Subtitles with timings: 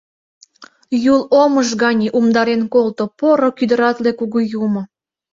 [1.13, 4.81] Юл омыж гане умдарен колто, поро кӱдыратле кугу юмо.